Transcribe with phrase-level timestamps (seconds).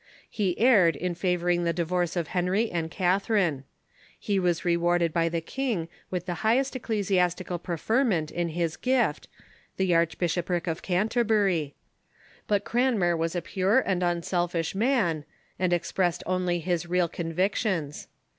[0.31, 3.65] He erred in favoring the divorce of Henry and Catharine,
[4.27, 9.27] lie was rewarded by the king with the highest ecclesiastical preferment in his gift,
[9.77, 11.75] the archbishopric of Canterbury,
[12.47, 15.23] But Cranmer was a pure and unselfish man,
[15.59, 18.07] and expressed only his real convic tions.